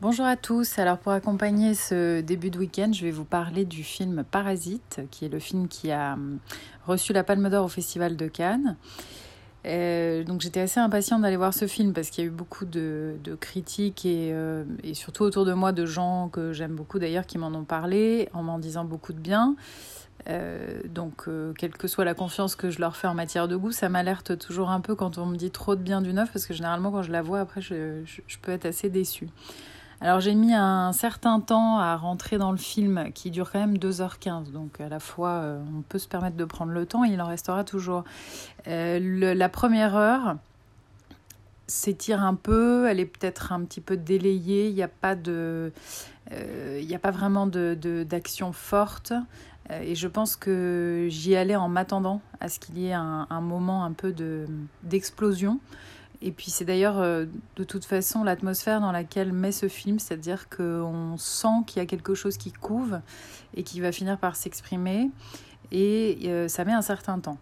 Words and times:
Bonjour 0.00 0.26
à 0.26 0.36
tous. 0.36 0.78
Alors 0.78 0.96
pour 0.98 1.10
accompagner 1.10 1.74
ce 1.74 2.20
début 2.20 2.50
de 2.50 2.58
week-end, 2.60 2.92
je 2.92 3.04
vais 3.04 3.10
vous 3.10 3.24
parler 3.24 3.64
du 3.64 3.82
film 3.82 4.22
Parasite, 4.22 5.00
qui 5.10 5.24
est 5.24 5.28
le 5.28 5.40
film 5.40 5.66
qui 5.66 5.90
a 5.90 6.12
hum, 6.12 6.38
reçu 6.86 7.12
la 7.12 7.24
Palme 7.24 7.50
d'Or 7.50 7.64
au 7.64 7.68
Festival 7.68 8.16
de 8.16 8.28
Cannes. 8.28 8.76
Euh, 9.66 10.22
donc 10.22 10.40
j'étais 10.40 10.60
assez 10.60 10.78
impatiente 10.78 11.22
d'aller 11.22 11.36
voir 11.36 11.52
ce 11.52 11.66
film 11.66 11.92
parce 11.92 12.10
qu'il 12.10 12.22
y 12.22 12.26
a 12.28 12.30
eu 12.30 12.32
beaucoup 12.32 12.64
de, 12.64 13.16
critiques 13.40 14.06
et, 14.06 14.30
euh, 14.32 14.62
et, 14.84 14.94
surtout 14.94 15.24
autour 15.24 15.44
de 15.44 15.52
moi 15.52 15.72
de 15.72 15.84
gens 15.84 16.28
que 16.28 16.52
j'aime 16.52 16.76
beaucoup 16.76 17.00
d'ailleurs 17.00 17.26
qui 17.26 17.36
m'en 17.36 17.48
ont 17.48 17.64
parlé 17.64 18.28
en 18.34 18.44
m'en 18.44 18.60
disant 18.60 18.84
beaucoup 18.84 19.12
de 19.12 19.18
bien. 19.18 19.56
Euh, 20.28 20.80
donc, 20.84 21.24
quelle 21.58 21.72
que 21.72 21.88
soit 21.88 22.04
la 22.04 22.14
confiance 22.14 22.54
que 22.54 22.70
je 22.70 22.78
leur 22.78 22.94
fais 22.94 23.08
en 23.08 23.14
matière 23.14 23.48
de 23.48 23.56
goût, 23.56 23.72
ça 23.72 23.88
m'alerte 23.88 24.38
toujours 24.38 24.70
un 24.70 24.80
peu 24.80 24.94
quand 24.94 25.18
on 25.18 25.26
me 25.26 25.36
dit 25.36 25.50
trop 25.50 25.74
de 25.74 25.82
bien 25.82 26.02
d'une 26.02 26.20
œuvre 26.20 26.30
parce 26.32 26.46
que 26.46 26.54
généralement, 26.54 26.92
quand 26.92 27.02
je 27.02 27.10
la 27.10 27.22
vois, 27.22 27.40
après, 27.40 27.60
je, 27.60 28.04
je 28.04 28.38
peux 28.40 28.52
être 28.52 28.66
assez 28.66 28.90
déçue. 28.90 29.28
Alors 30.00 30.20
j'ai 30.20 30.34
mis 30.34 30.54
un 30.54 30.92
certain 30.92 31.40
temps 31.40 31.78
à 31.78 31.96
rentrer 31.96 32.38
dans 32.38 32.52
le 32.52 32.56
film 32.56 33.10
qui 33.14 33.32
dure 33.32 33.50
quand 33.50 33.58
même 33.58 33.78
2h15, 33.78 34.52
donc 34.52 34.80
à 34.80 34.88
la 34.88 35.00
fois 35.00 35.30
euh, 35.30 35.60
on 35.76 35.82
peut 35.82 35.98
se 35.98 36.06
permettre 36.06 36.36
de 36.36 36.44
prendre 36.44 36.70
le 36.70 36.86
temps 36.86 37.04
et 37.04 37.08
il 37.08 37.20
en 37.20 37.26
restera 37.26 37.64
toujours. 37.64 38.04
Euh, 38.68 39.34
la 39.34 39.48
première 39.48 39.96
heure 39.96 40.36
s'étire 41.66 42.22
un 42.22 42.34
peu, 42.34 42.86
elle 42.88 43.00
est 43.00 43.06
peut-être 43.06 43.50
un 43.50 43.64
petit 43.64 43.80
peu 43.80 43.96
délayée, 43.96 44.68
il 44.68 44.74
n'y 44.74 44.82
a 44.82 44.88
pas 44.88 45.16
de... 45.16 45.72
Euh, 46.30 46.78
il 46.80 46.86
n'y 46.86 46.94
a 46.94 46.98
pas 47.00 47.10
vraiment 47.10 47.46
d'action 47.46 48.50
de, 48.50 48.54
forte 48.54 49.12
et 49.70 49.94
je 49.94 50.08
pense 50.08 50.36
que 50.36 51.08
j'y 51.10 51.34
allais 51.36 51.56
en 51.56 51.68
m'attendant 51.68 52.22
à 52.40 52.48
ce 52.48 52.58
qu'il 52.58 52.78
y 52.78 52.86
ait 52.86 52.92
un, 52.92 53.26
un, 53.28 53.40
moment 53.40 53.84
un 53.84 53.92
peu 53.92 54.14
d'explosion. 54.82 55.58
Et 56.20 56.32
puis 56.32 56.50
c'est 56.50 56.64
d'ailleurs 56.64 56.98
euh, 56.98 57.26
de 57.56 57.64
toute 57.64 57.84
façon 57.84 58.24
l'atmosphère 58.24 58.80
dans 58.80 58.90
laquelle 58.90 59.32
met 59.32 59.52
ce 59.52 59.68
film, 59.68 59.98
c'est-à-dire 59.98 60.48
qu'on 60.48 61.16
sent 61.16 61.62
qu'il 61.66 61.80
y 61.80 61.82
a 61.82 61.86
quelque 61.86 62.14
chose 62.14 62.36
qui 62.36 62.52
couve 62.52 63.00
et 63.54 63.62
qui 63.62 63.80
va 63.80 63.92
finir 63.92 64.18
par 64.18 64.34
s'exprimer, 64.34 65.10
et 65.70 66.18
euh, 66.24 66.48
ça 66.48 66.64
met 66.64 66.72
un 66.72 66.82
certain 66.82 67.20
temps. 67.20 67.38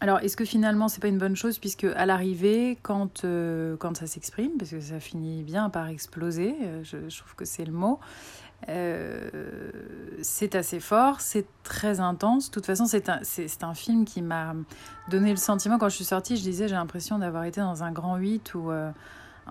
Alors 0.00 0.18
est-ce 0.20 0.36
que 0.36 0.44
finalement 0.44 0.88
c'est 0.88 1.00
pas 1.00 1.08
une 1.08 1.18
bonne 1.18 1.36
chose 1.36 1.58
puisque 1.58 1.84
à 1.84 2.04
l'arrivée, 2.04 2.78
quand, 2.82 3.24
euh, 3.24 3.76
quand 3.78 3.96
ça 3.96 4.06
s'exprime, 4.06 4.52
parce 4.58 4.70
que 4.70 4.80
ça 4.80 5.00
finit 5.00 5.42
bien 5.42 5.70
par 5.70 5.88
exploser, 5.88 6.54
je, 6.82 7.08
je 7.08 7.18
trouve 7.18 7.34
que 7.36 7.46
c'est 7.46 7.64
le 7.64 7.72
mot, 7.72 8.00
euh, 8.68 9.30
c'est 10.22 10.54
assez 10.54 10.80
fort, 10.80 11.20
c'est 11.20 11.46
très 11.62 12.00
intense. 12.00 12.48
De 12.48 12.54
toute 12.54 12.66
façon, 12.66 12.84
c'est 12.86 13.08
un, 13.08 13.20
un 13.62 13.74
film 13.74 14.04
qui 14.04 14.22
m'a 14.22 14.54
donné 15.08 15.30
le 15.30 15.36
sentiment, 15.36 15.78
quand 15.78 15.88
je 15.88 15.96
suis 15.96 16.04
sortie, 16.04 16.36
je 16.36 16.42
disais, 16.42 16.68
j'ai 16.68 16.74
l'impression 16.74 17.18
d'avoir 17.18 17.44
été 17.44 17.60
dans 17.60 17.82
un 17.82 17.92
grand 17.92 18.16
8 18.16 18.54
ou... 18.54 18.70
Euh, 18.70 18.90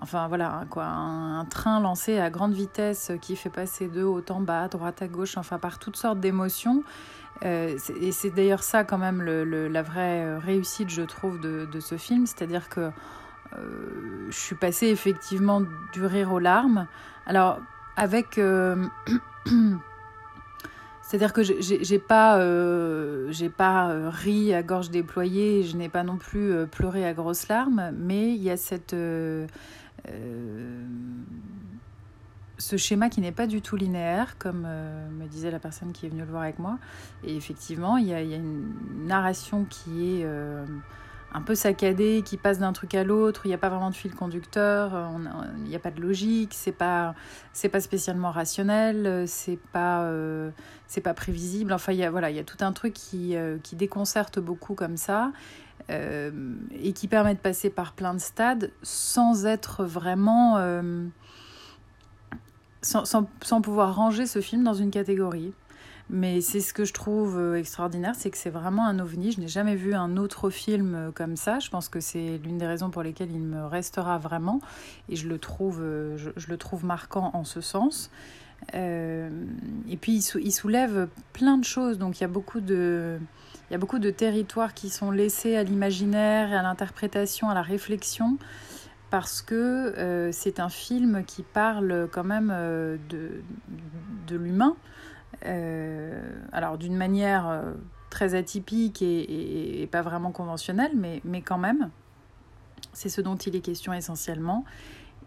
enfin 0.00 0.28
voilà, 0.28 0.64
quoi, 0.70 0.84
un, 0.84 1.44
train 1.44 1.80
lancé 1.80 2.18
à 2.18 2.30
grande 2.30 2.52
vitesse 2.52 3.12
qui 3.20 3.36
fait 3.36 3.50
passer 3.50 3.88
de 3.88 4.02
haut 4.02 4.22
en 4.30 4.40
bas, 4.40 4.68
droite 4.68 5.02
à 5.02 5.08
gauche, 5.08 5.36
enfin 5.36 5.58
par 5.58 5.78
toutes 5.78 5.96
sortes 5.96 6.20
d'émotions. 6.20 6.84
Euh, 7.44 7.76
et 8.00 8.12
c'est 8.12 8.30
d'ailleurs 8.30 8.62
ça 8.62 8.84
quand 8.84 8.98
même 8.98 9.22
le, 9.22 9.68
la 9.68 9.82
vraie 9.82 10.38
réussite, 10.38 10.88
je 10.88 11.02
trouve, 11.02 11.40
de, 11.40 11.66
de 11.70 11.80
ce 11.80 11.96
film. 11.96 12.26
C'est-à-dire 12.26 12.68
que 12.68 12.90
je 14.28 14.36
suis 14.36 14.54
passée 14.54 14.86
effectivement 14.86 15.62
du 15.92 16.06
rire 16.06 16.32
aux 16.32 16.38
larmes. 16.38 16.86
Alors 17.26 17.58
avec. 17.96 18.38
Euh, 18.38 18.86
c'est-à-dire 21.02 21.32
que 21.32 21.42
j'ai 21.42 21.98
pas, 21.98 22.38
euh, 22.38 23.32
pas 23.56 23.90
euh, 23.90 24.10
ri 24.10 24.54
à 24.54 24.62
gorge 24.62 24.90
déployée, 24.90 25.64
je 25.64 25.76
n'ai 25.76 25.88
pas 25.88 26.04
non 26.04 26.16
plus 26.16 26.66
pleuré 26.68 27.04
à 27.04 27.12
grosses 27.12 27.48
larmes, 27.48 27.92
mais 27.98 28.32
il 28.32 28.42
y 28.42 28.50
a 28.50 28.56
cette, 28.56 28.94
ce 32.58 32.76
schéma 32.76 33.08
qui 33.08 33.20
n'est 33.20 33.32
pas 33.32 33.48
du 33.48 33.60
tout 33.60 33.74
linéaire, 33.74 34.38
comme 34.38 34.68
me 35.18 35.26
disait 35.26 35.50
la 35.50 35.58
personne 35.58 35.90
qui 35.90 36.06
est 36.06 36.10
venue 36.10 36.22
le 36.22 36.30
voir 36.30 36.44
avec 36.44 36.60
moi. 36.60 36.78
Et 37.24 37.34
effectivement, 37.36 37.96
il 37.96 38.06
y 38.06 38.14
a 38.14 38.20
une 38.20 38.72
narration 39.06 39.64
qui 39.64 40.20
est 40.20 40.26
un 41.32 41.42
peu 41.42 41.54
saccadé, 41.54 42.22
qui 42.24 42.36
passe 42.36 42.58
d'un 42.58 42.72
truc 42.72 42.94
à 42.94 43.04
l'autre, 43.04 43.42
il 43.44 43.48
n'y 43.48 43.54
a 43.54 43.58
pas 43.58 43.68
vraiment 43.68 43.90
de 43.90 43.94
fil 43.94 44.14
conducteur, 44.14 44.94
euh, 44.94 45.06
il 45.58 45.68
n'y 45.68 45.76
a 45.76 45.78
pas 45.78 45.90
de 45.90 46.00
logique, 46.00 46.54
c'est 46.54 46.72
pas 46.72 47.14
pas 47.70 47.80
spécialement 47.80 48.30
rationnel, 48.30 49.24
c'est 49.26 49.58
pas 49.72 50.02
euh, 50.02 50.50
pas 51.04 51.14
prévisible. 51.14 51.72
Enfin, 51.72 51.92
il 51.92 52.08
voilà, 52.08 52.30
il 52.30 52.36
y 52.36 52.40
a 52.40 52.44
tout 52.44 52.56
un 52.60 52.72
truc 52.72 52.94
qui 52.94 53.36
euh, 53.36 53.58
qui 53.62 53.76
déconcerte 53.76 54.38
beaucoup 54.40 54.74
comme 54.74 54.96
ça. 54.96 55.32
et 55.88 56.92
qui 56.92 57.08
permet 57.08 57.34
de 57.34 57.40
passer 57.40 57.70
par 57.70 57.92
plein 57.94 58.14
de 58.14 58.20
stades 58.20 58.70
sans 58.82 59.44
être 59.46 59.84
vraiment 59.84 60.58
sans, 62.82 63.04
sans 63.04 63.60
pouvoir 63.60 63.96
ranger 63.96 64.26
ce 64.26 64.40
film 64.40 64.62
dans 64.62 64.74
une 64.74 64.90
catégorie. 64.90 65.52
Mais 66.12 66.40
c'est 66.40 66.58
ce 66.58 66.74
que 66.74 66.84
je 66.84 66.92
trouve 66.92 67.38
euh, 67.38 67.54
extraordinaire, 67.54 68.16
c'est 68.16 68.30
que 68.30 68.36
c'est 68.36 68.50
vraiment 68.50 68.84
un 68.84 68.98
ovni. 68.98 69.30
Je 69.30 69.40
n'ai 69.40 69.46
jamais 69.46 69.76
vu 69.76 69.94
un 69.94 70.16
autre 70.16 70.50
film 70.50 70.94
euh, 70.96 71.10
comme 71.12 71.36
ça. 71.36 71.60
Je 71.60 71.70
pense 71.70 71.88
que 71.88 72.00
c'est 72.00 72.38
l'une 72.38 72.58
des 72.58 72.66
raisons 72.66 72.90
pour 72.90 73.04
lesquelles 73.04 73.30
il 73.30 73.42
me 73.42 73.64
restera 73.64 74.18
vraiment. 74.18 74.60
Et 75.08 75.14
je 75.14 75.28
le 75.28 75.38
trouve, 75.38 75.80
euh, 75.80 76.16
je, 76.16 76.48
le 76.48 76.56
trouve 76.56 76.84
marquant 76.84 77.30
en 77.32 77.44
ce 77.44 77.60
sens. 77.60 78.10
et 78.74 79.96
puis 80.00 80.16
il, 80.34 80.52
soulève 80.52 81.08
plein 81.32 81.58
de 81.58 81.64
choses. 81.64 81.96
Donc 81.96 82.18
il 82.18 82.22
y 82.22 82.24
a 82.24 82.28
beaucoup 82.28 82.60
de, 82.60 83.18
il 83.68 83.72
y 83.72 83.76
a 83.76 83.78
beaucoup 83.78 84.00
de 84.00 84.10
territoires 84.10 84.74
qui 84.74 84.90
sont 84.90 85.12
laissés 85.12 85.54
à 85.54 85.62
l'imaginaire, 85.62 86.52
à 86.52 86.62
l'interprétation, 86.62 87.48
à 87.50 87.54
la 87.54 87.62
réflexion 87.62 88.36
parce 89.10 89.42
que 89.42 90.30
c'est 90.32 90.60
un 90.60 90.68
film 90.68 91.24
qui 91.24 91.42
parle 91.42 92.08
quand 92.12 92.22
même 92.22 92.54
de, 93.08 93.42
de 94.28 94.36
l'humain, 94.36 94.76
alors 95.42 96.78
d'une 96.78 96.96
manière 96.96 97.48
euh, 97.48 97.72
très 98.10 98.34
atypique 98.34 99.02
et, 99.02 99.88
pas 99.90 100.02
vraiment 100.02 100.32
conventionnelle, 100.32 100.92
mais, 100.94 101.20
mais 101.24 101.42
quand 101.42 101.58
même, 101.58 101.90
c'est 102.92 103.08
ce 103.08 103.20
dont 103.20 103.36
il 103.36 103.56
est 103.56 103.60
question 103.60 103.92
essentiellement. 103.92 104.64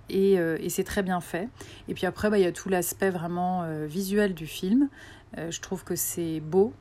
Et, 0.10 0.38
euh, 0.38 0.58
c'est 0.70 0.84
très 0.84 1.04
bien 1.04 1.22
fait. 1.22 1.50
Et 1.88 1.94
puis 1.94 2.06
après, 2.06 2.30
bah, 2.30 2.38
il 2.38 2.44
y 2.44 2.48
a 2.48 2.52
tout 2.52 2.70
l'aspect 2.70 3.10
vraiment 3.10 3.66
visuel 3.86 4.34
du 4.34 4.48
film. 4.48 4.90
je 5.38 5.60
trouve 5.62 5.84
que 5.84 5.96
c'est 5.96 6.40
beau. 6.40 6.74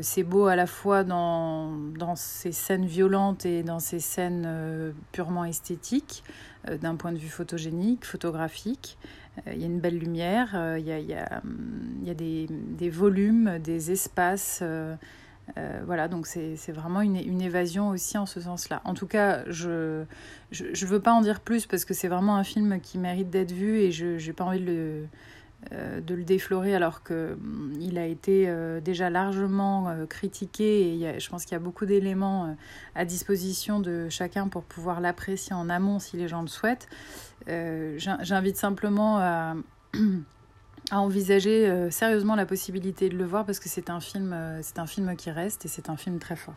C'est 0.00 0.22
beau 0.22 0.46
à 0.46 0.56
la 0.56 0.66
fois 0.66 1.04
dans, 1.04 1.70
dans 1.98 2.16
ces 2.16 2.52
scènes 2.52 2.86
violentes 2.86 3.44
et 3.46 3.62
dans 3.62 3.78
ces 3.78 4.00
scènes 4.00 4.94
purement 5.12 5.44
esthétiques, 5.44 6.24
d'un 6.80 6.96
point 6.96 7.12
de 7.12 7.18
vue 7.18 7.28
photogénique, 7.28 8.04
photographique. 8.04 8.98
Euh, 9.46 9.52
il 9.54 9.60
y 9.60 9.64
a 9.64 9.66
une 9.66 9.80
belle 9.80 9.98
lumière, 9.98 10.50
euh, 10.54 10.78
il 10.78 10.86
y 10.86 10.92
a, 10.92 10.98
y 10.98 11.14
y 12.02 12.10
a 12.10 12.14
des, 12.14 12.46
des, 12.48 12.90
volumes, 12.90 13.58
des 13.58 13.90
espaces. 13.90 14.60
Euh, 14.62 14.96
voilà, 15.84 16.06
donc 16.06 16.26
c'est 16.26 16.72
vraiment 16.72 17.00
une, 17.00 17.16
une, 17.16 17.40
évasion 17.40 17.88
aussi 17.88 18.16
en 18.16 18.26
ce 18.26 18.40
sens-là. 18.40 18.80
En 18.84 18.94
tout 18.94 19.08
cas, 19.08 19.42
je 19.48 20.04
ne 20.52 20.86
veux 20.86 21.00
pas 21.00 21.12
en 21.12 21.22
dire 21.22 21.40
plus 21.40 21.66
parce 21.66 21.84
que 21.84 21.92
c'est 21.92 22.08
vraiment 22.08 22.36
un 22.36 22.44
film 22.44 22.80
qui 22.80 22.98
mérite 22.98 23.30
d'être 23.30 23.52
vu 23.52 23.78
et 23.78 23.90
je 23.90 24.24
n'ai 24.24 24.32
pas 24.32 24.44
envie 24.44 24.60
de 24.60 24.66
le, 24.66 24.72
euh, 24.72 25.04
de 26.00 26.14
le 26.14 26.24
déflorer 26.24 26.74
alors 26.74 27.02
qu'il 27.02 27.16
mm, 27.16 27.96
a 27.96 28.06
été 28.06 28.48
euh, 28.48 28.80
déjà 28.80 29.10
largement 29.10 29.88
euh, 29.88 30.06
critiqué 30.06 30.94
et 30.94 31.20
je 31.20 31.28
pense 31.28 31.44
qu'il 31.44 31.52
y 31.52 31.56
a 31.56 31.60
beaucoup 31.60 31.86
d'éléments 31.86 32.56
à 32.94 33.04
disposition 33.04 33.78
de 33.78 34.08
chacun 34.08 34.48
pour 34.48 34.64
pouvoir 34.64 35.00
l'apprécier 35.00 35.54
en 35.54 35.68
amont 35.68 35.98
si 35.98 36.16
les 36.16 36.28
gens 36.28 36.42
le 36.42 36.48
souhaitent. 36.48 36.88
J'invite 37.46 38.56
simplement 38.56 39.18
à, 39.18 39.54
à 40.90 41.00
envisager 41.00 41.90
sérieusement 41.90 42.36
la 42.36 42.46
possibilité 42.46 43.08
de 43.08 43.16
le 43.16 43.24
voir 43.24 43.44
parce 43.44 43.60
que 43.60 43.68
film, 44.00 44.36
c'est 44.62 44.78
un 44.78 44.86
film 44.86 45.16
qui 45.16 45.30
reste 45.30 45.64
et 45.64 45.68
c'est 45.68 45.90
un 45.90 45.96
film 45.96 46.18
très 46.18 46.36
fort. 46.36 46.54